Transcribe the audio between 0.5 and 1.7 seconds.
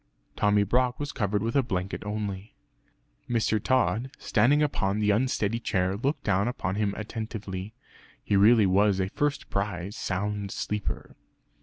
Brock was covered with a